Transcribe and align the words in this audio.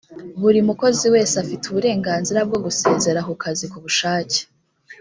buri 0.41 0.59
mukozi 0.67 1.05
wese 1.13 1.33
afite 1.43 1.63
uburenganzira 1.67 2.39
bwo 2.47 2.57
gusezera 2.65 3.19
ku 3.27 3.33
kazi 3.43 3.65
ku 3.71 3.77
bushake. 3.85 4.39